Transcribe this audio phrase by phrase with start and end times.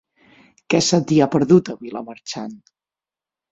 [0.73, 2.59] Què se t'hi ha perdut, a Vilamarxant?